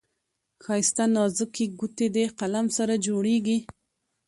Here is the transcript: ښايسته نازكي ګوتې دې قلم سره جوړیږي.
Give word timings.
ښايسته 0.63 1.05
نازكي 1.15 1.65
ګوتې 1.79 2.07
دې 2.15 2.25
قلم 2.39 2.67
سره 2.77 2.93
جوړیږي. 3.05 3.57